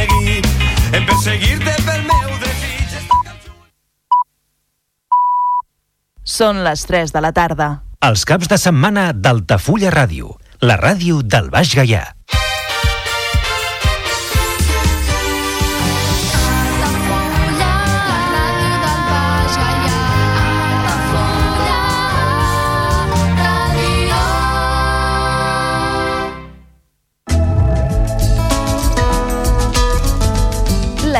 [0.00, 0.42] seguir
[0.96, 2.96] en perseguir-te pel meu desig.
[6.24, 7.70] Són les 3 de la tarda.
[8.06, 12.04] Els caps de setmana d'Altafulla Ràdio, la ràdio del Baix Gaià.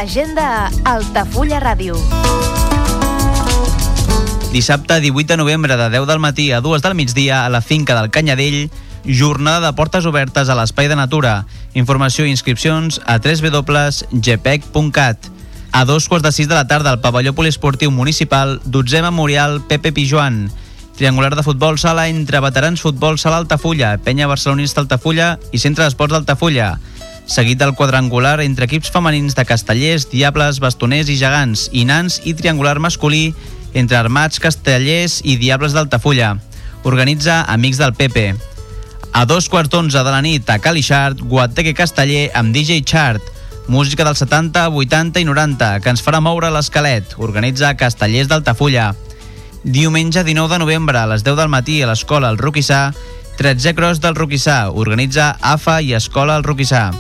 [0.01, 1.93] L'agenda a Altafulla Ràdio.
[4.49, 7.93] Dissabte 18 de novembre de 10 del matí a 2 del migdia a la finca
[7.99, 8.71] del Canyadell,
[9.05, 11.45] jornada de portes obertes a l'Espai de Natura.
[11.75, 13.99] Informació i inscripcions a www.gpec.cat.
[15.71, 19.93] A dos quarts de sis de la tarda al pavelló poliesportiu municipal, 12è memorial Pepe
[19.93, 20.49] Pijuan.
[20.97, 26.17] Triangular de futbol sala entre veterans futbol sala Altafulla, penya barcelonista Altafulla i centre d'esports
[26.17, 26.81] d'Altafulla
[27.31, 32.35] seguit del quadrangular entre equips femenins de castellers, diables, bastoners i gegants, i nans i
[32.35, 33.31] triangular masculí
[33.73, 36.35] entre armats, castellers i diables d'Altafulla.
[36.83, 38.35] Organitza Amics del Pepe.
[39.13, 43.23] A dos quarts d'onze de la nit a Calixart, Guateque Casteller amb DJ Chart.
[43.71, 47.15] Música dels 70, 80 i 90 que ens farà moure l'esquelet.
[47.19, 48.89] Organitza Castellers d'Altafulla.
[49.63, 52.89] Diumenge 19 de novembre a les 10 del matí a l'escola El Roquissà,
[53.39, 54.65] 13è Cross del Roquissà.
[54.73, 56.91] Organitza AFA i Escola El Roquissà.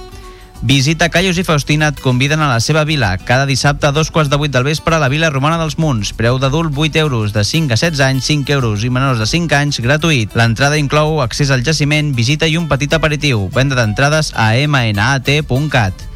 [0.62, 4.28] Visita Callos i Faustina et conviden a la seva vila cada dissabte a dos quarts
[4.28, 6.12] de vuit del vespre a la Vila Romana dels Munts.
[6.12, 9.56] Preu d'adult 8 euros, de 5 a 16 anys 5 euros i menors de 5
[9.56, 10.36] anys gratuït.
[10.36, 13.48] L'entrada inclou accés al jaciment, visita i un petit aperitiu.
[13.56, 16.06] Venda d'entrades a mnat.cat.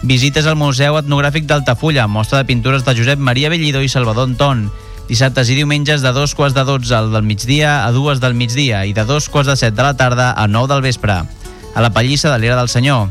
[0.00, 4.70] Visites al Museu Etnogràfic d'Altafulla, mostra de pintures de Josep Maria Bellido i Salvador Anton.
[5.12, 8.86] Dissabtes i diumenges de dos quarts de 12 al del migdia a dues del migdia
[8.88, 11.20] i de dos quarts de set de la tarda a 9 del vespre.
[11.74, 13.10] A la Pallissa de l'Era del Senyor.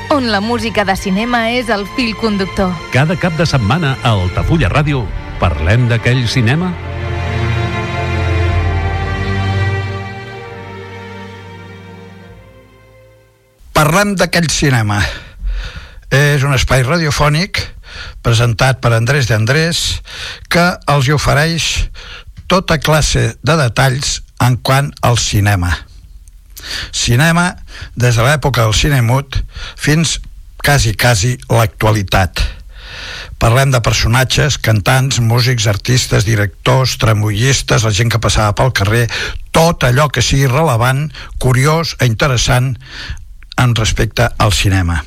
[0.11, 2.73] On la música de cinema és el fil conductor.
[2.91, 5.05] Cada cap de setmana a Altafulla Ràdio
[5.39, 6.73] parlem d'aquell cinema
[13.71, 14.99] Parlem d'aquell cinema.
[16.11, 17.61] És un espai radiofònic
[18.21, 19.79] presentat per Andrés de Andrés
[20.51, 21.69] que els ofereix
[22.51, 25.71] tota classe de detalls en quant al cinema.
[26.91, 27.55] Cinema
[27.95, 29.41] des de l'època del cinemut
[29.79, 30.19] fins
[30.61, 32.41] quasi, quasi l'actualitat.
[33.41, 39.07] Parlem de personatges, cantants, músics, artistes, directors, tramullistes, la gent que passava pel carrer,
[39.55, 41.07] tot allò que sigui relevant,
[41.41, 42.75] curiós e interessant
[43.57, 45.01] en respecte al cinema.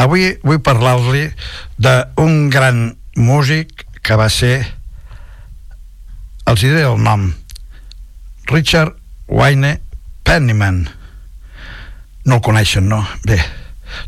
[0.00, 1.28] Avui vull parlar-li
[1.78, 4.62] d'un gran músic que va ser,
[6.48, 7.28] els diré el nom,
[8.48, 8.96] Richard
[9.28, 9.76] Wayne
[10.28, 10.82] Penniman.
[12.28, 13.00] No el coneixen, no?
[13.24, 13.38] Bé,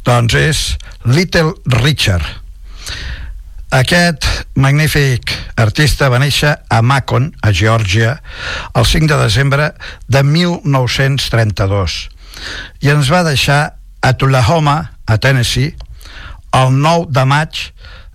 [0.04, 0.60] doncs és
[1.08, 2.26] Little Richard.
[3.72, 4.26] Aquest
[4.60, 8.18] magnífic artista va néixer a Macon, a Geòrgia,
[8.76, 9.70] el 5 de desembre
[10.12, 12.00] de 1932
[12.84, 13.60] i ens va deixar
[14.00, 14.76] a Tullahoma,
[15.06, 15.72] a Tennessee,
[16.56, 17.62] el 9 de maig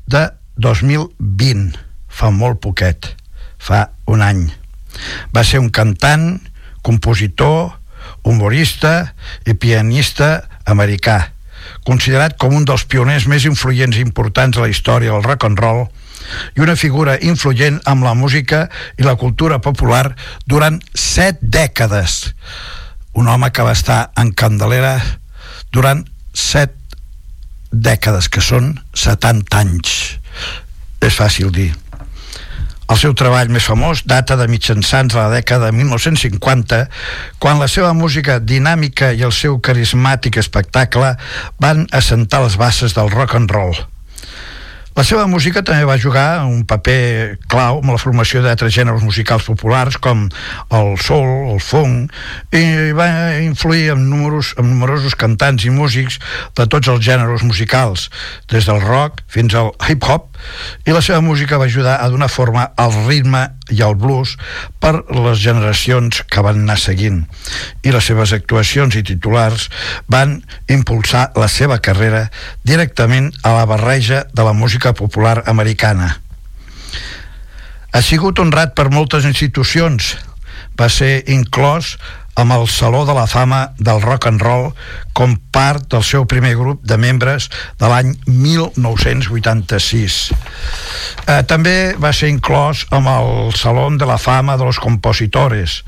[0.09, 0.27] de
[0.61, 1.73] 2020,
[2.09, 3.09] fa molt poquet,
[3.57, 4.45] fa un any.
[5.33, 6.37] Va ser un cantant,
[6.85, 7.73] compositor,
[8.25, 9.13] humorista
[9.45, 11.31] i pianista americà,
[11.85, 15.61] considerat com un dels pioners més influents i importants de la història del rock and
[15.61, 15.85] roll
[16.57, 18.65] i una figura influent amb la música
[18.97, 20.07] i la cultura popular
[20.49, 22.33] durant set dècades.
[23.13, 24.97] Un home que va estar en Candelera
[25.71, 26.03] durant
[26.33, 26.73] set
[27.71, 29.95] dècades, que són 70 anys.
[31.03, 31.71] És fàcil dir.
[32.85, 36.83] El seu treball més famós data de mitjançants de la dècada de 1950,
[37.41, 41.15] quan la seva música dinàmica i el seu carismàtic espectacle
[41.57, 43.73] van assentar les bases del rock and roll.
[44.95, 49.43] La seva música també va jugar un paper clau en la formació d'altres gèneres musicals
[49.43, 50.21] populars com
[50.71, 52.13] el soul, el funk,
[52.55, 53.09] i va
[53.43, 56.21] influir en, números, en numerosos cantants i músics
[56.55, 58.07] de tots els gèneres musicals,
[58.47, 60.31] des del rock fins al hip-hop,
[60.87, 64.35] i la seva música va ajudar a donar forma al ritme i el blues
[64.81, 67.23] per les generacions que van anar seguint
[67.83, 69.69] i les seves actuacions i titulars
[70.11, 70.37] van
[70.69, 72.27] impulsar la seva carrera
[72.63, 76.19] directament a la barreja de la música popular americana.
[77.95, 80.15] Ha sigut honrat per moltes institucions,
[80.75, 81.95] va ser inclòs
[82.35, 84.73] amb el Saló de la Fama del Rock and Roll
[85.15, 87.49] com part del seu primer grup de membres
[87.79, 90.17] de l'any 1986.
[91.25, 95.83] Eh, també va ser inclòs amb el Saló de la Fama de los Compositores.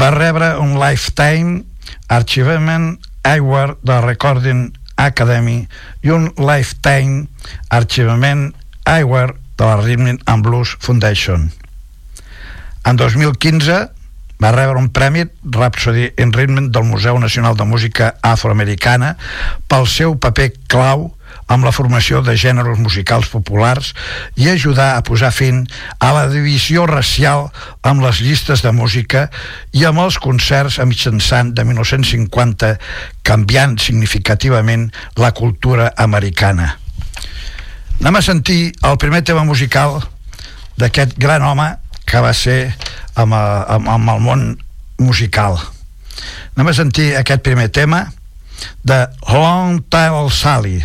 [0.00, 1.62] Va rebre un Lifetime
[2.08, 2.98] Achievement
[3.28, 5.68] Award de Recording Academy
[6.02, 7.26] i un Lifetime
[7.68, 8.54] Achievement
[8.88, 11.52] Award de la Rhythm and Blues Foundation.
[12.84, 13.99] En 2015
[14.40, 19.16] va rebre un premi Rhapsody in Rhythm del Museu Nacional de Música Afroamericana
[19.68, 21.10] pel seu paper clau
[21.50, 23.92] amb la formació de gèneres musicals populars
[24.38, 25.64] i ajudar a posar fin
[25.98, 27.50] a la divisió racial
[27.82, 29.26] amb les llistes de música
[29.76, 32.76] i amb els concerts a mitjançant de 1950
[33.26, 34.88] canviant significativament
[35.18, 36.78] la cultura americana.
[38.00, 39.98] Anem a sentir el primer tema musical
[40.80, 41.68] d'aquest gran home
[42.10, 42.74] que va ser
[43.14, 44.46] amb, eh, amb, amb el món
[44.98, 45.58] musical.
[46.56, 48.04] Anem a sentir aquest primer tema
[48.84, 50.80] de Long Tile Sally.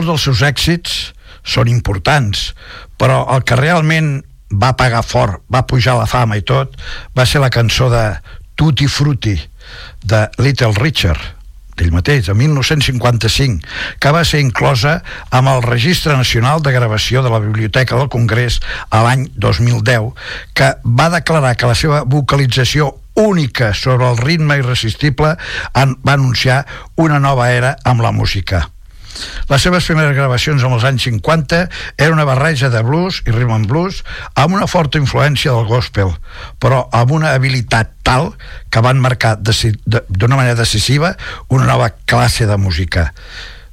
[0.00, 0.92] Molts dels seus èxits
[1.44, 2.54] són importants,
[2.96, 6.72] però el que realment va pagar fort, va pujar la fama i tot,
[7.16, 8.16] va ser la cançó de
[8.56, 9.36] Tutti Frutti,
[10.04, 11.20] de Little Richard,
[11.76, 13.60] d'ell mateix, de 1955,
[14.00, 14.98] que va ser inclosa
[15.30, 18.58] amb el Registre Nacional de Gravació de la Biblioteca del Congrés
[18.88, 20.10] a l'any 2010,
[20.56, 26.64] que va declarar que la seva vocalització única sobre el ritme irresistible va anunciar
[26.96, 28.70] una nova era amb la música.
[29.50, 31.62] Les seves primeres gravacions en els anys 50
[31.96, 34.02] era una barreja de blues i rhythm and blues
[34.34, 36.14] amb una forta influència del gospel,
[36.62, 38.32] però amb una habilitat tal
[38.70, 41.14] que van marcar d'una manera decisiva
[41.48, 43.10] una nova classe de música.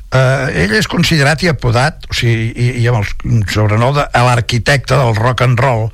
[0.08, 4.96] Uh, ell és considerat i apodat o sigui, i, i amb el sobrenom de l'arquitecte
[4.96, 5.90] del rock and roll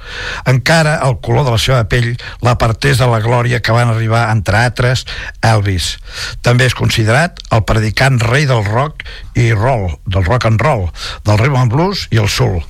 [0.45, 2.11] encara el color de la seva pell
[2.45, 5.07] l'apartés de la glòria que van arribar entre altres
[5.41, 5.95] Elvis.
[6.45, 9.01] També és considerat el predicant rei del rock
[9.33, 10.85] i roll del rock and roll,
[11.25, 12.61] del rhythm and blues i el soul.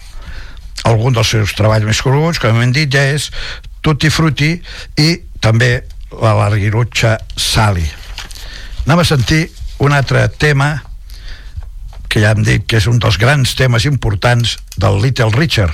[0.88, 3.28] Algun dels seus treballs més coneguts, com hem dit ja és
[3.84, 4.54] Tutti Frutti
[4.96, 5.10] i
[5.44, 5.74] també
[6.24, 7.86] la Larguirutxa Sally.
[8.88, 9.44] Anem a sentir
[9.84, 10.72] un altre tema
[12.13, 15.74] que ja hem dit que és un dels grans temes importants del Little Richard.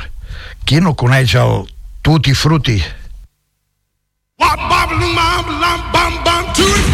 [0.64, 1.66] Qui no coneix el
[2.02, 2.80] Tutti Frutti?
[4.40, 4.70] Bom,
[6.56, 6.89] tutti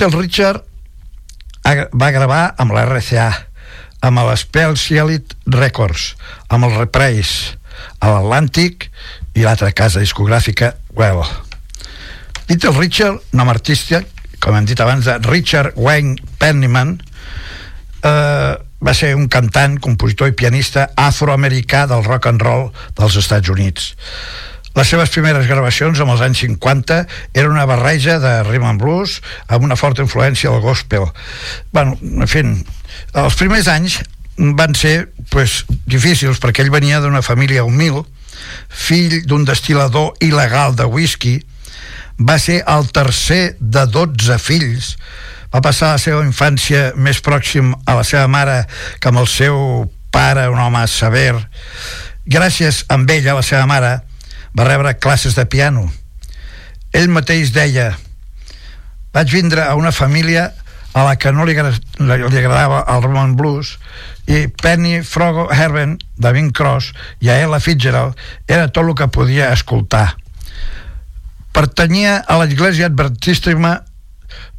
[0.00, 0.62] Little Richard
[1.68, 3.26] ha- va gravar amb la RCA,
[4.00, 6.14] amb l'Specialit Records,
[6.48, 7.58] amb el Reprise,
[8.00, 8.86] a l'Atlàntic
[9.36, 11.20] i l'altra casa discogràfica, Well.
[12.48, 14.08] Little Richard, nom artístic,
[14.40, 16.96] com hem dit abans, de Richard Wayne Penniman,
[18.00, 23.52] eh, va ser un cantant, compositor i pianista afroamericà del rock and roll dels Estats
[23.52, 23.92] Units.
[24.78, 27.00] Les seves primeres gravacions, amb els anys 50,
[27.34, 31.10] era una barreja de rhythm and blues amb una forta influència del gospel.
[31.72, 32.44] bueno, en fi,
[33.14, 34.00] els primers anys
[34.36, 38.04] van ser pues, difícils perquè ell venia d'una família humil,
[38.68, 41.40] fill d'un destil·lador il·legal de whisky,
[42.20, 44.94] va ser el tercer de 12 fills,
[45.50, 48.62] va passar la seva infància més pròxim a la seva mare
[49.00, 51.34] que amb el seu pare, un home sever.
[52.26, 53.98] Gràcies a ella, la seva mare,
[54.56, 55.88] va rebre classes de piano.
[56.92, 57.92] Ell mateix deia
[59.14, 60.50] vaig vindre a una família
[60.94, 63.76] a la que no li, li agradava el Roman Blues
[64.26, 66.90] i Penny Frogo Herben de Bing Cross
[67.22, 70.16] i a Ella Fitzgerald era tot el que podia escoltar
[71.54, 73.80] pertanyia a l'església adventíssima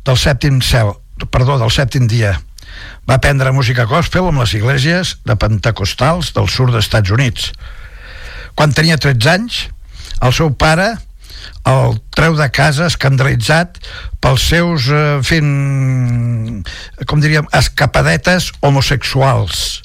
[0.05, 0.93] del sèptim cel,
[1.31, 2.36] perdó, del sèptim dia.
[3.07, 7.51] Va aprendre música gospel amb les esglésies de pentecostals del sud dels Estats Units.
[8.55, 9.62] Quan tenia 13 anys,
[10.22, 10.94] el seu pare
[11.66, 13.78] el treu de casa escandalitzat
[14.22, 15.40] pels seus, eh, en fi,
[17.10, 19.82] com diríem, escapadetes homosexuals.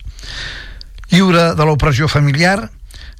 [1.12, 2.70] Lliure de l'opressió familiar,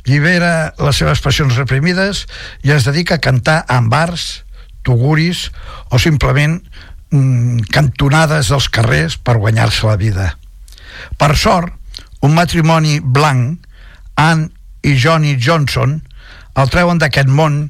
[0.06, 2.24] llibera les seves passions reprimides
[2.64, 4.44] i es dedica a cantar en bars,
[4.86, 5.50] tuguris
[5.90, 6.60] o simplement
[7.10, 10.28] mm, cantonades dels carrers per guanyar-se la vida.
[11.18, 11.72] Per sort,
[12.24, 13.62] un matrimoni blanc,
[14.16, 14.46] Ann
[14.86, 15.98] i Johnny Johnson,
[16.56, 17.66] el treuen d'aquest món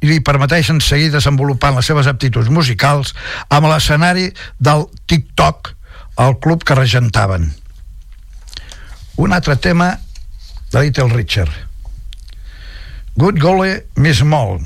[0.00, 3.14] i li permeteixen seguir desenvolupant les seves aptituds musicals
[3.52, 5.74] amb l'escenari del TikTok,
[6.24, 7.50] el club que regentaven.
[9.20, 9.98] Un altre tema
[10.72, 11.52] de Little Richard.
[13.16, 14.62] Good Golly Miss Moll,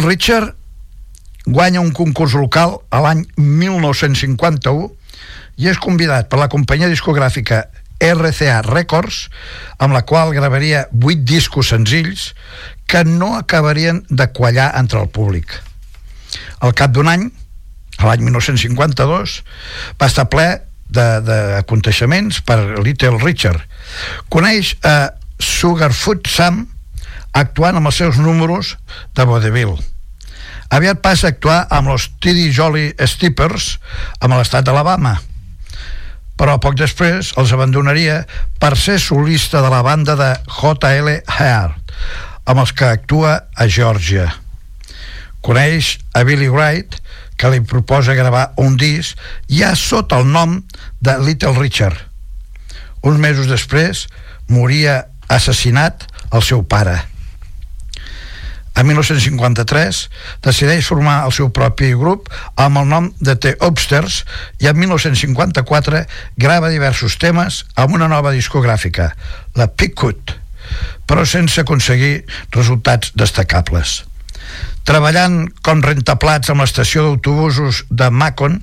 [0.00, 0.54] Little Richard
[1.44, 4.86] guanya un concurs local a l'any 1951
[5.60, 7.66] i és convidat per la companyia discogràfica
[8.00, 9.26] RCA Records,
[9.76, 12.30] amb la qual gravaria 8 discos senzills
[12.88, 15.52] que no acabarien de quallar entre el públic.
[16.64, 17.28] Al cap d'un any,
[18.00, 19.36] a l'any 1952,
[20.00, 20.48] va estar ple
[20.88, 23.60] d'aconteixements per Little Richard.
[24.32, 26.64] Coneix a Sugarfoot Sam
[27.36, 28.78] actuant amb els seus números
[29.12, 29.89] de vaudeville.
[30.70, 33.74] Aviat passa a actuar amb los Tiddy Jolly Steppers
[34.20, 35.18] amb l'estat d'Alabama.
[36.40, 38.22] però poc després els abandonaria
[38.58, 41.18] per ser solista de la banda de J.L.
[41.28, 41.92] Hart,
[42.48, 44.30] amb els que actua a Geòrgia.
[45.44, 46.96] Coneix a Billy Wright,
[47.36, 49.20] que li proposa gravar un disc
[49.52, 50.62] ja sota el nom
[51.00, 51.96] de Little Richard.
[53.04, 54.06] Uns mesos després
[54.48, 57.09] moria assassinat el seu pare.
[58.78, 60.02] En 1953
[60.46, 62.30] decideix formar el seu propi grup
[62.60, 64.22] amb el nom de The Obsters
[64.62, 66.04] i en 1954
[66.40, 69.10] grava diversos temes amb una nova discogràfica,
[69.58, 70.36] la Pickwood,
[71.06, 72.22] però sense aconseguir
[72.54, 74.00] resultats destacables
[74.88, 78.58] treballant com rentaplats amb l'estació d'autobusos de Macon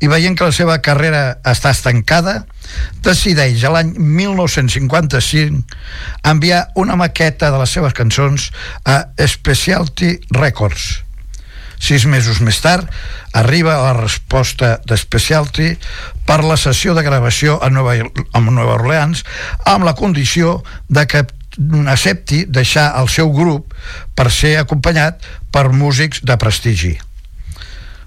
[0.00, 2.44] i veient que la seva carrera està estancada,
[3.04, 5.62] decideix a l'any 1955
[6.32, 8.50] enviar una maqueta de les seves cançons
[8.88, 11.02] a Specialty Records.
[11.80, 12.88] Sis mesos més tard
[13.32, 15.70] arriba la resposta de Specialty
[16.28, 19.24] per la sessió de gravació a Nova, a Nova Orleans
[19.64, 20.60] amb la condició
[20.92, 21.24] de que
[21.90, 23.74] accepti deixar el seu grup
[24.16, 26.94] per ser acompanyat per músics de prestigi.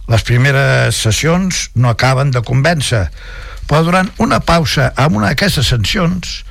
[0.10, 3.06] Les primeres sessions no acaben de convèncer,
[3.70, 6.42] però durant una pausa amb una d'aquestes sessions,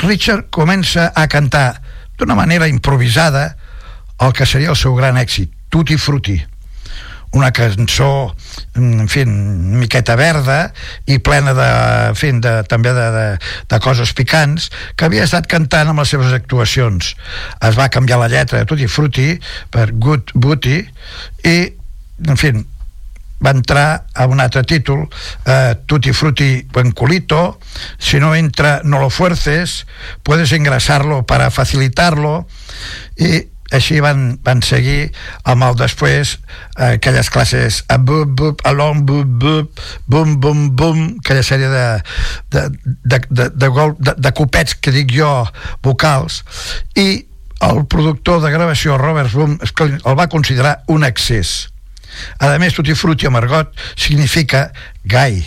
[0.00, 1.82] Richard comença a cantar
[2.18, 3.56] d'una manera improvisada
[4.22, 6.38] el que seria el seu gran èxit, Tutti Frutti
[7.32, 8.34] una cançó
[8.76, 10.72] en fi, una miqueta verda
[11.08, 11.68] i plena de,
[12.10, 13.26] en fi, de, també de, de,
[13.72, 17.14] de coses picants que havia estat cantant amb les seves actuacions.
[17.64, 19.30] Es va canviar la lletra de Tutti Frutti
[19.72, 20.82] per Good Booty
[21.48, 21.56] i
[22.28, 22.52] en fi
[23.42, 25.08] va entrar a un altre títol
[25.44, 27.58] eh, Tutti Frutti Benculito
[27.98, 29.86] si no entra no lo fuerces
[30.22, 32.46] puedes engrasarlo para facilitarlo
[33.18, 35.10] i així van, van seguir
[35.48, 41.02] amb el després eh, aquelles classes a bup, bup, along, bup, bup, bum, bum, bum,
[41.24, 41.86] aquella sèrie de,
[42.54, 45.32] de, de, de, de, gol, de, de copets que dic jo
[45.84, 46.42] vocals
[47.00, 47.24] i
[47.62, 51.68] el productor de gravació Robert Boom el va considerar un excés.
[52.42, 54.66] A més Tutti Frutti Amargot significa
[55.04, 55.40] gai.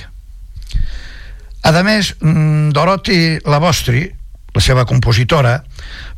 [1.65, 4.07] A més mm, Dorothy Lavostri
[4.55, 5.59] la seva compositora,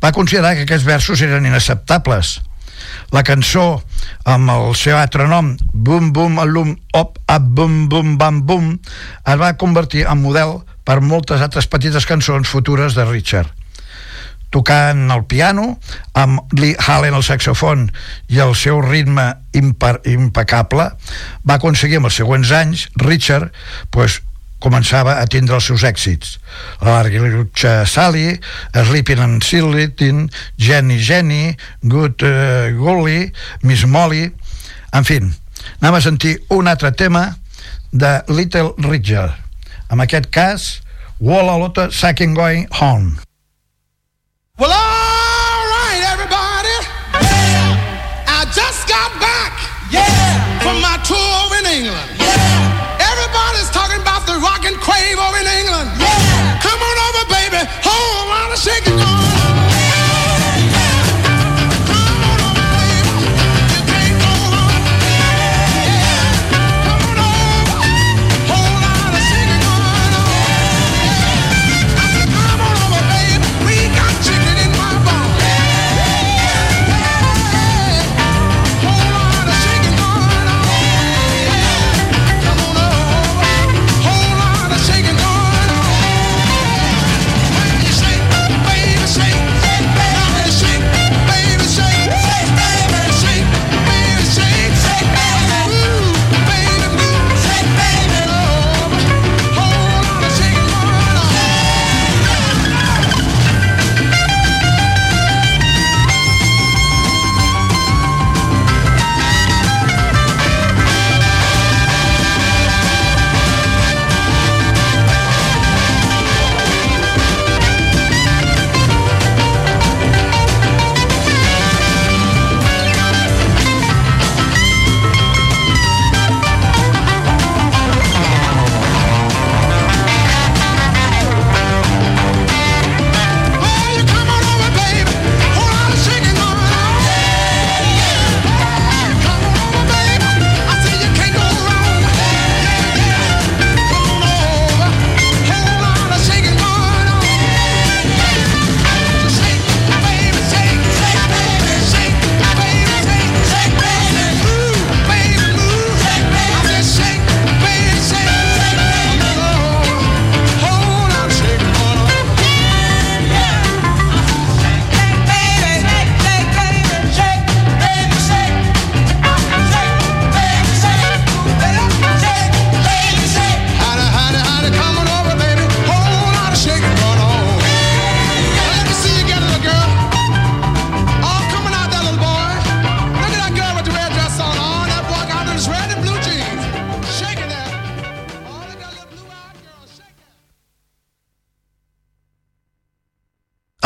[0.04, 2.38] va considerar que aquests versos eren inacceptables.
[3.12, 3.82] La cançó,
[4.30, 8.74] amb el seu altre nom, Bum Bum Alum Op Up Bum Bum Bam Bum,
[9.26, 13.58] es va convertir en model per moltes altres petites cançons futures de Richard
[14.54, 15.66] tocant el piano
[16.16, 17.88] amb Lee Hallen al saxofon
[18.32, 19.26] i el seu ritme
[19.58, 20.88] impecable
[21.44, 23.52] va aconseguir en els següents anys Richard
[23.92, 24.22] pues,
[24.64, 26.38] començava a tindre els seus èxits.
[26.82, 28.40] La Larguilucha Sally,
[28.74, 33.32] Sleeping and Sillitin, Jenny Jenny, Good uh, Gully,
[33.64, 34.32] Miss Molly...
[34.96, 37.36] En fi, anem a sentir un altre tema
[37.92, 39.36] de Little Richard.
[39.92, 40.68] En aquest cas,
[41.20, 43.20] Walla Lotta Second Going Home.
[44.58, 46.78] Well, all right, everybody.
[48.26, 49.54] I just got back
[49.92, 50.60] yeah.
[50.62, 51.27] from my tour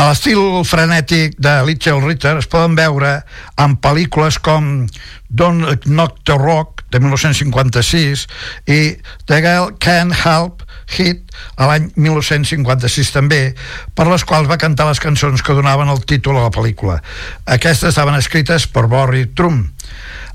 [0.02, 3.12] A l'estil frenètic de Little Ritter es poden veure
[3.62, 4.88] en pel·lícules com
[5.30, 8.24] Don't Knock the Rock de 1956
[8.66, 8.80] i
[9.30, 10.64] The Girl Can't Help
[10.96, 13.44] Hit a l'any 1956 també,
[13.94, 16.98] per les quals va cantar les cançons que donaven el títol a la pel·lícula.
[17.46, 19.68] Aquestes estaven escrites per Borry Trum.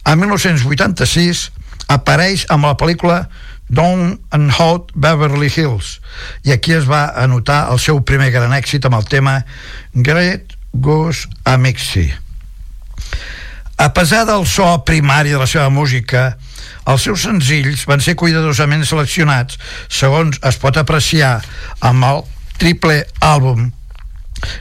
[0.07, 1.49] En 1986
[1.91, 3.25] apareix amb la pel·lícula
[3.69, 6.01] Down and Hot Beverly Hills.
[6.45, 9.41] I aquí es va anotar el seu primer gran èxit amb el tema
[9.95, 12.09] Great Goose Amixi.
[13.77, 16.37] A pesar del so primari de la seva música
[16.87, 19.59] els seus senzills van ser cuidadosament seleccionats
[19.93, 21.41] segons es pot apreciar
[21.85, 22.23] amb el
[22.61, 23.73] triple àlbum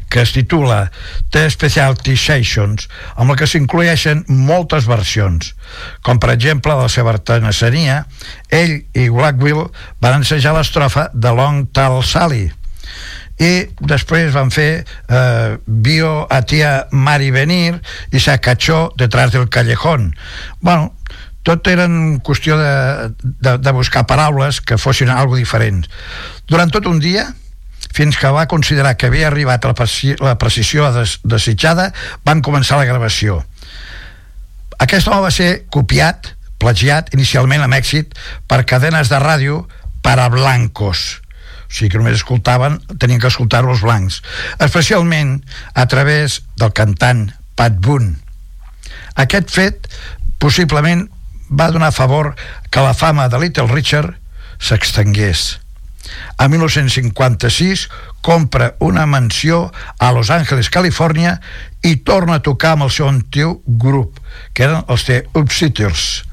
[0.09, 0.89] que es titula
[1.31, 5.53] The Specialty Sessions, amb la que s'inclueixen moltes versions,
[6.05, 8.03] com per exemple la seva artenesania,
[8.49, 9.67] ell i Blackwell
[10.03, 12.47] van ensejar l'estrofa de Long Tall Sally,
[13.35, 19.49] i després van fer eh, Bio a tia Mari Venir i se cachó detrás del
[19.49, 20.13] callejón.
[20.61, 20.93] Bueno,
[21.45, 25.89] tot eren qüestió de, de, de buscar paraules que fossin algo diferents.
[26.47, 27.27] Durant tot un dia
[27.95, 29.87] fins que va considerar que havia arribat a la,
[30.19, 31.91] la precisió des desitjada,
[32.27, 33.39] van començar la gravació.
[34.83, 38.11] Aquest home va ser copiat, plagiat, inicialment amb èxit,
[38.51, 39.63] per cadenes de ràdio
[40.03, 41.21] per a blancos.
[41.65, 44.21] O sigui que només escoltaven, tenien que escoltar-ho els blancs.
[44.59, 45.39] Especialment
[45.73, 48.17] a través del cantant Pat Boone.
[49.15, 49.87] Aquest fet
[50.43, 51.07] possiblement
[51.47, 52.33] va donar favor
[52.69, 54.17] que la fama de Little Richard
[54.59, 55.53] s'extengués
[56.37, 57.89] a 1956
[58.21, 61.39] compra una mansió a Los Angeles, Califòrnia
[61.85, 64.19] i torna a tocar amb el seu antiu grup,
[64.53, 66.23] que eren els The Upsitters.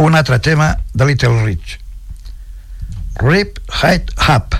[0.00, 1.78] Un altre tema de Little Rich.
[3.20, 4.56] Rip Head Up.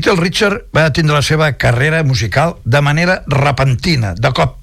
[0.00, 4.54] Little Richard va tindre la seva carrera musical de manera repentina, de cop,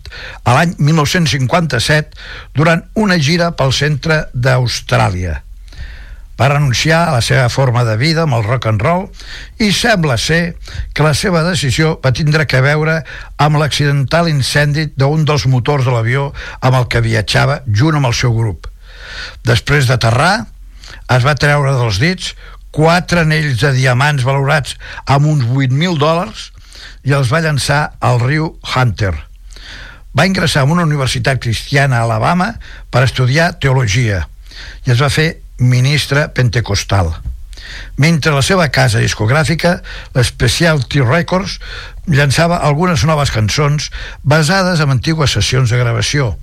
[0.41, 2.17] a l'any 1957,
[2.57, 5.35] durant una gira pel centre d'Austràlia.
[6.41, 9.05] Va renunciar a la seva forma de vida amb el rock and roll
[9.61, 10.41] i sembla ser
[10.97, 13.03] que la seva decisió va tindre que veure
[13.37, 16.31] amb l'accidental incendi d'un dels motors de l'avió
[16.65, 18.65] amb el que viatjava junt amb el seu grup.
[19.45, 20.47] Després d'aterrar,
[21.13, 22.33] es va treure dels dits
[22.77, 24.75] quatre anells de diamants valorats
[25.09, 26.51] amb uns 8.000 dòlars
[27.09, 29.15] i els va llançar al riu Hunter.
[30.13, 32.51] Va ingressar en una universitat cristiana a Alabama
[32.93, 34.27] per estudiar teologia
[34.85, 37.09] i es va fer ministre pentecostal.
[37.97, 39.79] Mentre la seva casa discogràfica,
[40.13, 41.57] l'Specialty Records,
[42.05, 43.89] llançava algunes noves cançons
[44.23, 46.35] basades en antigues sessions de gravació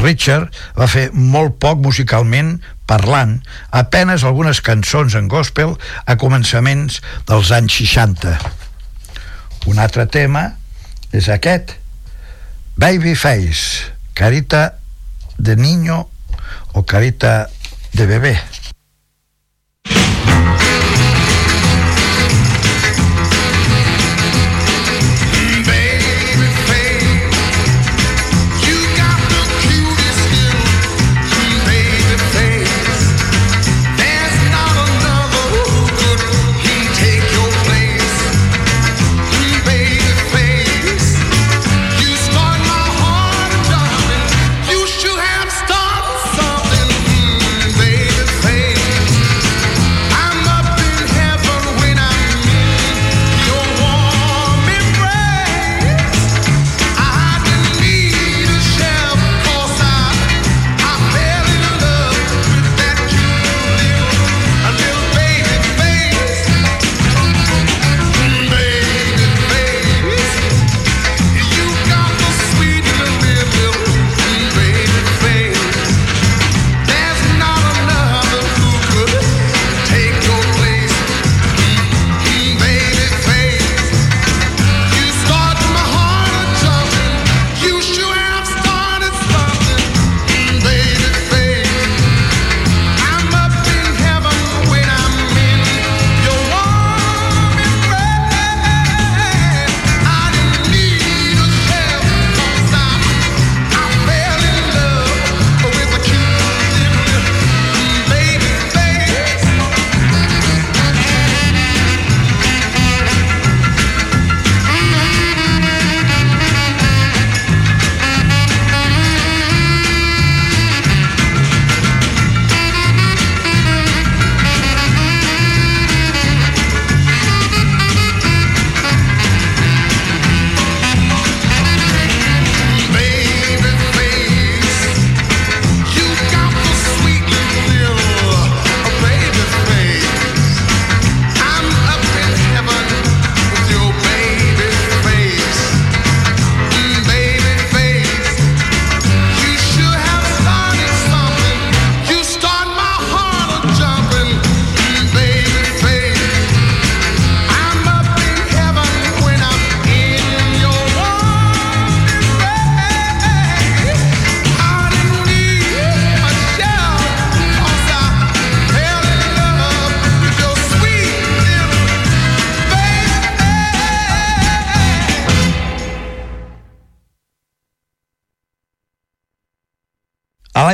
[0.00, 3.38] Richard va fer molt poc musicalment parlant,
[3.72, 8.34] apenes algunes cançons en gospel a començaments dels anys 60.
[9.70, 10.50] Un altre tema
[11.14, 11.78] és aquest,
[12.76, 14.74] Babyface, carita
[15.38, 16.08] de niño
[16.74, 17.48] o carita
[17.92, 18.36] de bebé.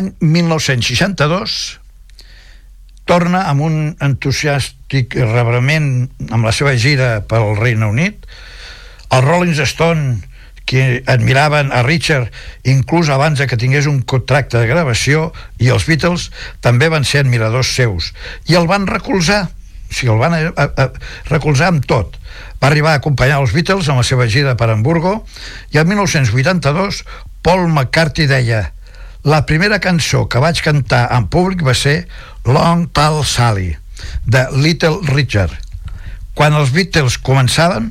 [0.00, 1.78] L'any 1962
[3.04, 8.26] torna amb un entusiàstic rebrament amb la seva gira pel Regne Unit.
[9.10, 10.20] Els Rolling Stone,
[10.64, 12.30] que admiraven a Richard
[12.62, 16.30] inclús abans de que tingués un contracte de gravació, i els Beatles
[16.62, 18.12] també van ser admiradors seus.
[18.46, 20.90] I el van recolzar, o sigui, el van a, a, a,
[21.32, 22.14] recolzar amb tot.
[22.62, 25.24] Va arribar a acompanyar els Beatles en la seva gira per Hamburgo
[25.74, 27.02] i el 1982
[27.42, 28.68] Paul McCartney deia
[29.22, 32.08] la primera cançó que vaig cantar en públic va ser
[32.44, 33.74] Long Tall Sally,
[34.24, 35.52] de Little Richard.
[36.34, 37.90] Quan els Beatles començaven,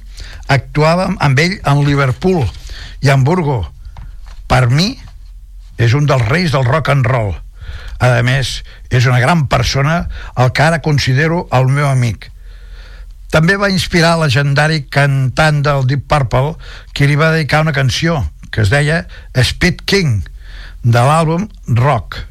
[0.49, 2.47] actuàvem amb ell en Liverpool
[3.05, 3.61] i Hamburgo.
[4.49, 4.95] Per mi,
[5.77, 7.35] és un dels reis del rock and roll.
[7.99, 10.07] A més, és una gran persona,
[10.39, 12.31] el que ara considero el meu amic.
[13.29, 16.55] També va inspirar el legendari cantant del Deep Purple,
[16.97, 19.03] qui li va dedicar una canció que es deia
[19.37, 20.23] Speed King,
[20.83, 22.25] de l'àlbum Rock.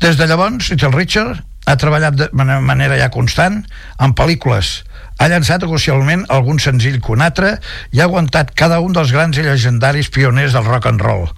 [0.00, 3.60] Des de llavors, Little Richard ha treballat de manera, ja constant
[4.00, 4.80] en pel·lícules,
[5.20, 7.58] ha llançat ocasionalment algun senzill que un altre
[7.92, 11.28] i ha aguantat cada un dels grans i legendaris pioners del rock and roll.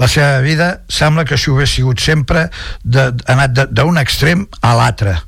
[0.00, 2.48] La seva vida sembla que si ho hagués sigut sempre
[2.82, 5.18] de, anat d'un extrem a l'altre.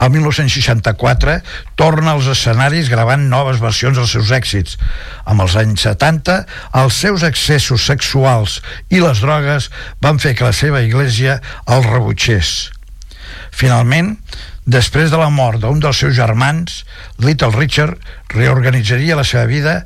[0.00, 1.36] El 1964
[1.76, 4.78] torna als escenaris gravant noves versions dels seus èxits.
[5.28, 6.38] Amb els anys 70,
[6.80, 9.68] els seus excessos sexuals i les drogues
[10.00, 12.70] van fer que la seva església el rebutgés.
[13.52, 14.14] Finalment,
[14.64, 16.80] després de la mort d'un dels seus germans,
[17.20, 18.00] Little Richard
[18.32, 19.82] reorganitzaria la seva vida,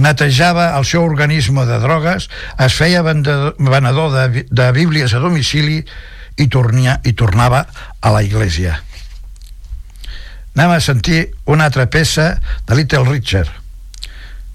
[0.00, 5.82] netejava el seu organisme de drogues, es feia venedor de, de bíblies a domicili
[6.38, 7.66] i, tornia, i tornava
[8.00, 8.78] a la iglesia.
[10.58, 12.24] Anem a sentir una altra peça
[12.66, 13.46] de Little Richard.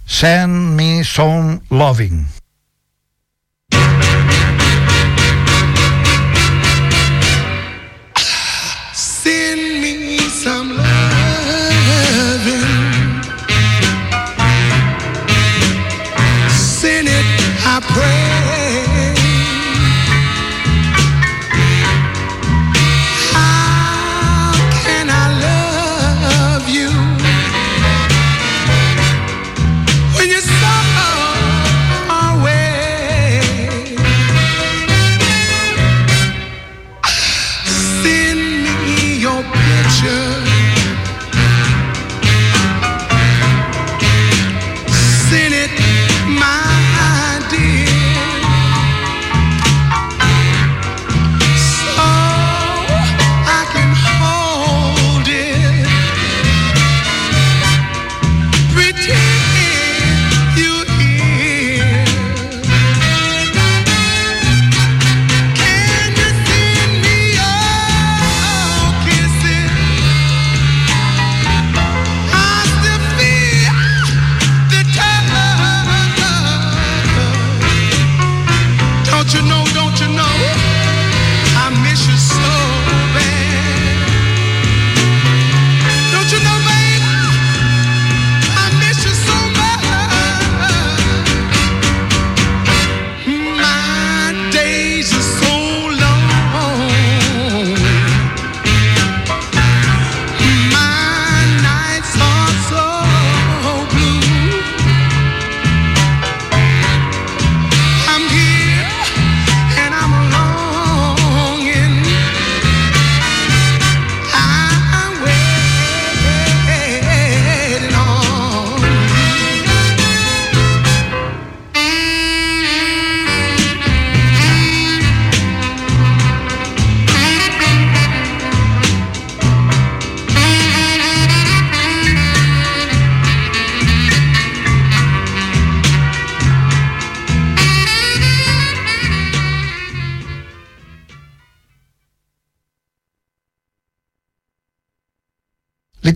[0.04, 2.26] Send me some loving.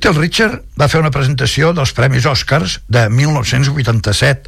[0.08, 4.47] Little Richard va fer una presentació dels Premis Oscars de 1987.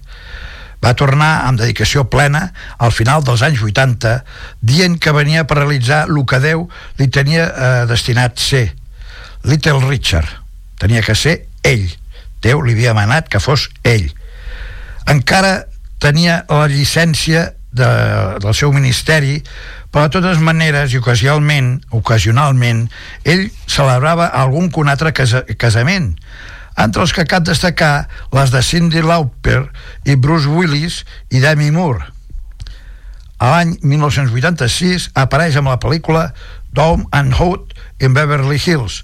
[0.80, 2.46] Va tornar amb dedicació plena
[2.80, 4.14] al final dels anys 80,
[4.64, 6.64] dient que venia per realitzar el que Déu
[6.96, 8.70] li tenia eh, destinat ser.
[9.44, 10.32] Little Richard.
[10.80, 11.36] Tenia que ser
[11.68, 11.90] ell.
[12.40, 14.08] Déu li havia manat que fos ell.
[15.12, 15.66] Encara
[16.00, 17.92] tenia la llicència de,
[18.40, 19.42] del seu ministeri
[19.90, 22.86] però de totes maneres i ocasionalment, ocasionalment
[23.26, 26.14] ell celebrava algun que un altre casa, casament.
[26.80, 29.66] Entre els que cap destacar les de Cindy Lauper
[30.06, 32.06] i Bruce Willis i Demi Moore.
[33.40, 36.30] A l'any 1986 apareix amb la pel·lícula
[36.76, 37.74] Dome and Hood
[38.04, 39.02] in Beverly Hills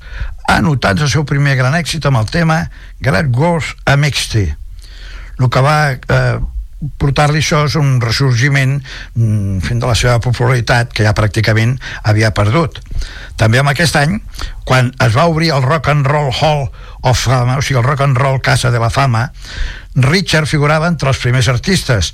[0.51, 2.59] anotant el seu primer gran èxit amb el tema
[3.01, 4.45] Great Wars a Mixty
[5.39, 6.37] el que va eh,
[7.01, 12.33] portar-li això és un ressorgiment mm, fent de la seva popularitat que ja pràcticament havia
[12.35, 12.79] perdut.
[13.39, 14.19] També en aquest any
[14.65, 16.67] quan es va obrir el Rock and Roll Hall
[17.05, 19.29] of Fama, o sigui el Rock and Roll Casa de la Fama
[19.95, 22.11] Richard figurava entre els primers artistes.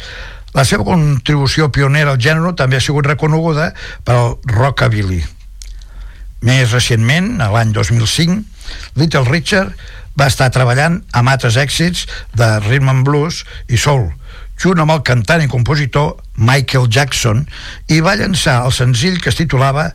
[0.53, 3.71] La seva contribució pionera al gènere també ha sigut reconeguda
[4.05, 5.21] per al rockabilly.
[6.45, 8.41] Més recentment, l'any 2005
[8.97, 9.73] Little Richard
[10.17, 12.07] va estar treballant amb altres èxits
[12.37, 14.09] de rhythm and blues i soul
[14.61, 17.47] junt amb el cantant i compositor Michael Jackson
[17.89, 19.91] i va llançar el senzill que es titulava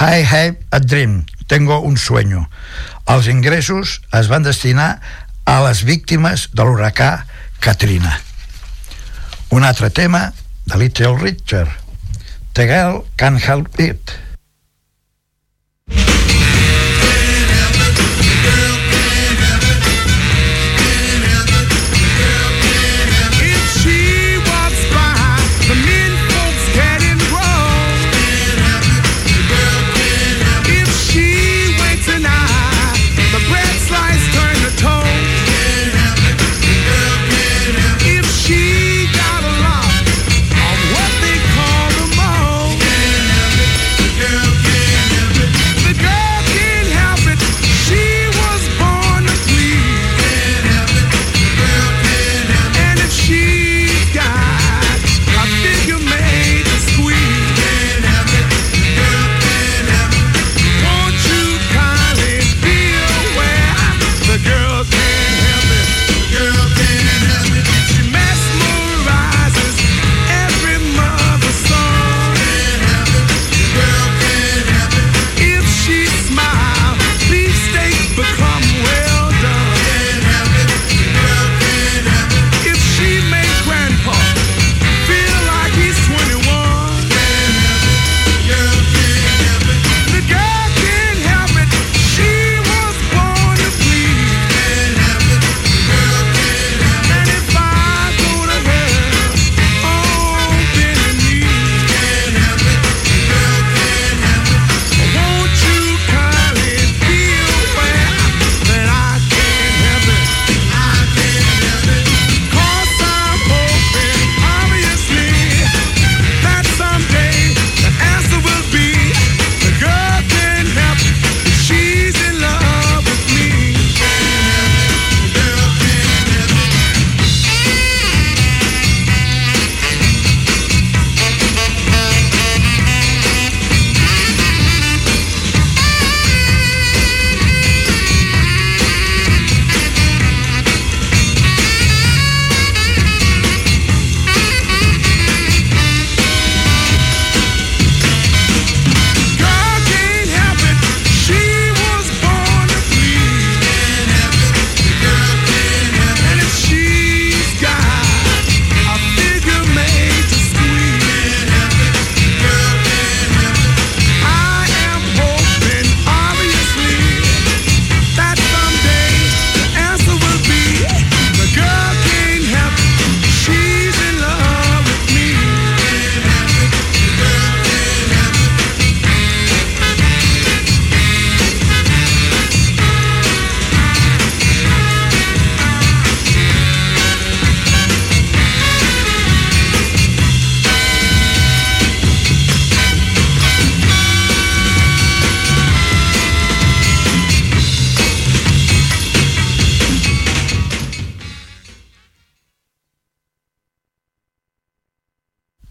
[0.00, 2.48] I Have a Dream, Tengo un sueño.
[3.06, 5.00] Els ingressos es van destinar
[5.46, 7.26] a les víctimes de l'huracà
[7.62, 8.16] Katrina.
[9.54, 10.32] Un altre tema
[10.66, 11.70] de Little Richard,
[12.54, 14.25] The Girl Can't Help It.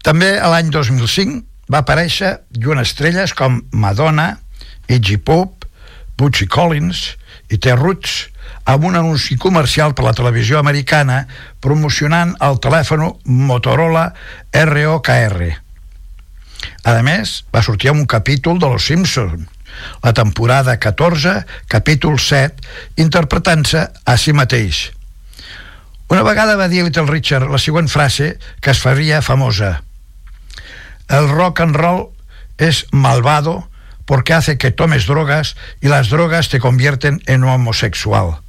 [0.06, 1.40] També a l'any 2005
[1.72, 4.36] va aparèixer lluent estrelles com Madonna,
[4.86, 5.64] Iggy Pop,
[6.16, 7.00] Butchie Collins
[7.50, 8.28] i té roots
[8.70, 11.24] amb un anunci comercial per la televisió americana
[11.62, 13.02] promocionant el telèfon
[13.48, 14.12] Motorola
[14.54, 15.42] ROKR.
[16.86, 19.42] A més, va sortir un capítol de Los Simpsons,
[20.06, 21.34] la temporada 14,
[21.66, 22.62] capítol 7,
[23.02, 24.86] interpretant-se a si mateix.
[26.14, 29.85] Una vegada va dir Little Richard la següent frase que es faria famosa.
[31.08, 32.10] El rock and roll
[32.58, 33.68] es malvado
[34.06, 38.40] porque hace que tomes drogas y las drogas te convierten en homosexual.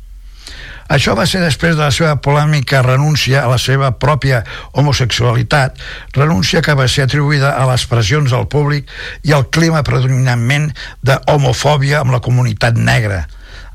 [0.87, 5.75] Això va ser després de la seva polèmica renúncia a la seva pròpia homosexualitat,
[6.15, 8.87] renúncia que va ser atribuïda a les pressions del públic
[9.27, 10.69] i al clima predominantment
[11.03, 13.25] d'homofòbia amb la comunitat negra,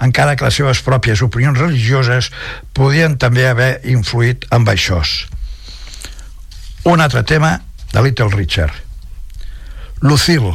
[0.00, 2.30] encara que les seves pròpies opinions religioses
[2.72, 5.02] podien també haver influït amb això.
[6.88, 7.58] Un altre tema
[7.92, 8.72] de Little Richard.
[10.00, 10.54] Lucille.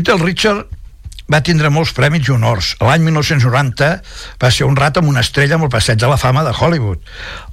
[0.00, 0.64] Little Richard
[1.30, 2.70] va tindre molts premis i honors.
[2.80, 3.88] L'any 1990
[4.40, 7.02] va ser honrat amb una estrella amb el passeig de la fama de Hollywood.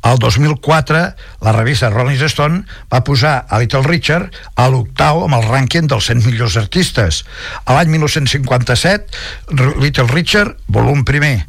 [0.07, 1.01] El 2004,
[1.43, 2.61] la revista Rolling Stone
[2.93, 7.19] va posar a Little Richard a l'octau amb el rànquing dels 100 millors artistes.
[7.65, 9.11] A l'any 1957,
[9.59, 11.43] R- Little Richard, volum primer.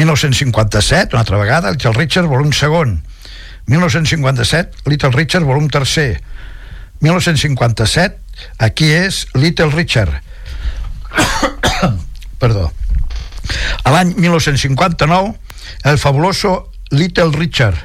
[0.00, 3.02] 1957, una altra vegada, Little Richard, volum segon.
[3.68, 6.22] 1957, Little Richard, volum tercer.
[7.04, 8.16] 1957,
[8.58, 10.12] aquí és Little Richard.
[12.42, 12.70] Perdó.
[13.84, 15.34] A l'any 1959,
[15.84, 17.76] el fabuloso Little Richard.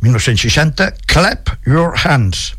[0.00, 2.54] 1960, Clap Your Hands.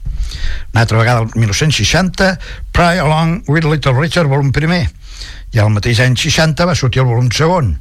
[0.74, 2.40] Una altra vegada, el 1960,
[2.72, 4.88] Pry Along with Little Richard, volum primer.
[5.56, 7.76] I al mateix any 60 va sortir el volum segon.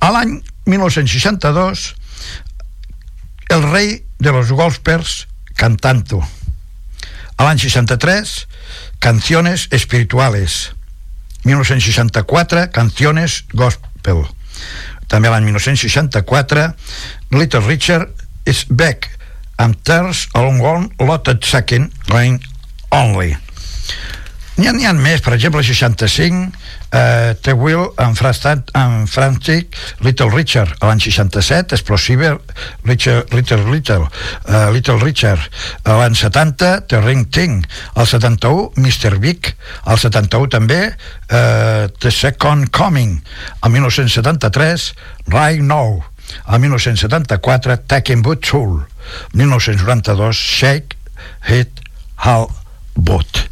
[0.00, 1.94] A l'any 1962,
[3.50, 5.26] El rei de los golfers
[5.58, 6.22] cantando.
[7.34, 8.34] A l'any 63,
[9.00, 10.74] Canciones espirituales.
[11.44, 14.26] 1964, Canciones Gospel.
[15.08, 16.66] També l'any 1964,
[17.32, 18.12] Little Richard
[18.46, 19.08] is back
[19.58, 22.38] and turns along one lotted second going
[22.92, 23.34] only.
[24.60, 26.52] N'hi ha, ha més, per exemple, 65,
[26.90, 32.38] eh, The Will en, Frastant, en Frantic, Little Richard, a l'any 67, Explosive,
[32.84, 34.08] Richard, Little Little,
[34.48, 35.40] uh, Little Richard,
[35.84, 39.18] a l'any 70, The Ring Thing, al 71, Mr.
[39.22, 40.80] Big, al 71 també,
[41.28, 43.20] eh, The Second Coming,
[43.60, 44.92] al 1973,
[45.30, 46.02] Right Now,
[46.46, 48.82] al 1974, Taking Boot Soul,
[49.32, 50.96] 1992, Shake,
[51.46, 51.80] Hit
[52.16, 52.48] Hal
[52.94, 53.46] Boot.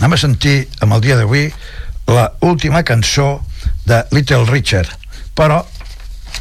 [0.00, 1.46] Anem a sentir amb el dia d'avui
[2.12, 3.44] la última cançó
[3.86, 4.90] de Little Richard,
[5.34, 5.62] però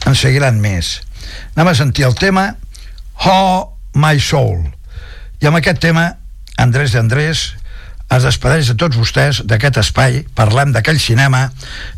[0.05, 0.99] en seguiran més.
[1.55, 2.55] Anem a sentir el tema
[3.25, 4.65] Oh My Soul.
[5.41, 6.05] I amb aquest tema,
[6.61, 7.51] Andrés Andrés
[8.11, 11.45] es despedeix de tots vostès d'aquest espai, parlem d'aquell cinema.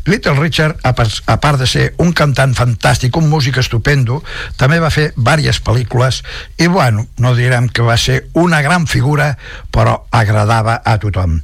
[0.06, 4.20] Little Richard, a part de ser un cantant fantàstic, un músic estupendo,
[4.60, 6.22] també va fer diverses pel·lícules
[6.58, 9.32] i, bueno, no direm que va ser una gran figura,
[9.74, 11.40] però agradava a tothom.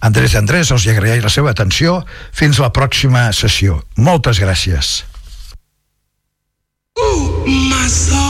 [0.00, 2.00] Andrés Andrés, els agraeix la seva atenció.
[2.32, 3.82] Fins la pròxima sessió.
[3.96, 5.04] Moltes gràcies.
[7.00, 8.29] Ooh, my soul.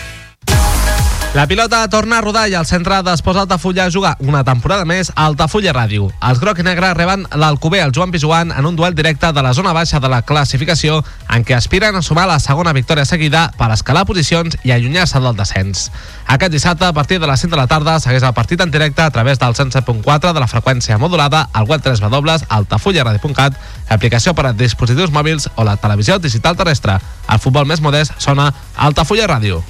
[1.33, 5.29] La pilota torna a rodar i el centre d'Esports Altafulla juga una temporada més a
[5.29, 6.09] Altafulla Ràdio.
[6.27, 9.53] Els groc i negre reben l'Alcover al Joan Pijuan en un duel directe de la
[9.55, 10.99] zona baixa de la classificació
[11.31, 15.39] en què aspiren a sumar la segona victòria seguida per escalar posicions i allunyar-se del
[15.39, 15.87] descens.
[16.27, 19.01] Aquest dissabte, a partir de les 5 de la tarda, segueix el partit en directe
[19.01, 23.55] a través del 107.4 de la freqüència modulada al web 3 www.altafullaradio.cat,
[23.87, 26.99] aplicació per a dispositius mòbils o la televisió digital terrestre.
[27.31, 29.63] El futbol més modest sona Altafulla Ràdio.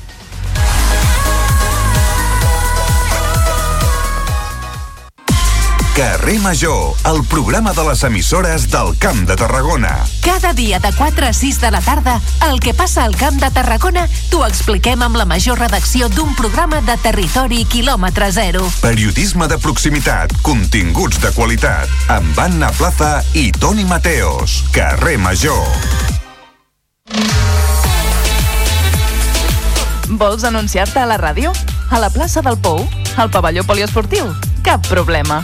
[5.96, 10.06] Carrer Major, el programa de les emissores del Camp de Tarragona.
[10.24, 13.52] Cada dia de 4 a 6 de la tarda, el que passa al Camp de
[13.52, 18.64] Tarragona t'ho expliquem amb la major redacció d'un programa de territori quilòmetre zero.
[18.80, 24.64] Periodisme de proximitat, continguts de qualitat, amb Anna Plaza i Toni Mateos.
[24.72, 25.60] Carrer Major.
[30.08, 31.52] Vols anunciar-te a la ràdio?
[31.92, 32.88] A la plaça del Pou?
[33.18, 34.32] Al pavelló poliesportiu?
[34.64, 35.44] Cap problema.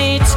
[0.00, 0.36] nits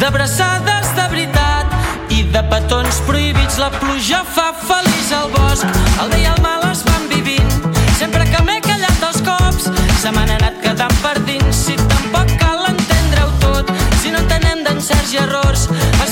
[0.00, 3.58] d'abraçades de veritat i de petons prohibits.
[3.60, 7.52] La pluja fa feliç el bosc el bé i el mal es van vivint.
[7.98, 9.68] Sempre que m'he callat els cops
[10.02, 11.64] se m'han anat quedant per dins.
[11.66, 15.68] Si tampoc cal entendre-ho tot si no entenem d'encerts i errors
[16.06, 16.11] es